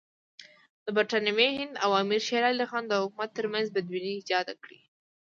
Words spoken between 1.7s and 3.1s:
او امیر شېر علي خان د